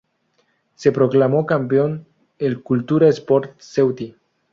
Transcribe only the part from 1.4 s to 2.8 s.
campeón el